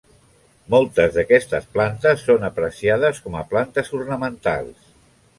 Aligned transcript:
Moltes 0.75 1.11
d'aquestes 1.17 1.67
plantes 1.75 2.23
són 2.29 2.47
apreciades 2.49 3.19
com 3.27 3.37
a 3.41 3.43
plantes 3.51 3.93
ornamentals. 3.99 4.89